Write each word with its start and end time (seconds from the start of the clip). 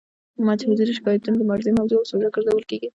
محدود 0.45 0.79
شکایتونه 0.97 1.35
د 1.37 1.41
مبارزې 1.47 1.71
موضوع 1.79 1.97
او 1.99 2.09
سوژه 2.11 2.29
ګرځول 2.35 2.63
کیږي. 2.69 2.89